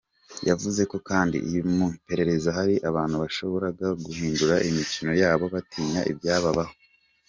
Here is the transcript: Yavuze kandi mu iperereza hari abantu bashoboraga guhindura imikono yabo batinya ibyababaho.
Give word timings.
Yavuze 0.49 0.81
kandi 1.09 1.37
mu 1.75 1.87
iperereza 1.97 2.49
hari 2.57 2.75
abantu 2.89 3.15
bashoboraga 3.23 3.87
guhindura 4.05 4.55
imikono 4.67 5.11
yabo 5.21 5.45
batinya 5.53 6.01
ibyababaho. 6.11 6.73